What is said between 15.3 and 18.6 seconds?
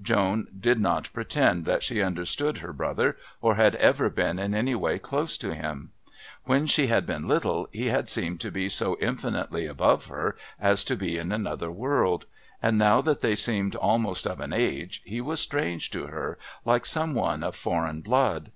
strange to her like some one of foreign blood.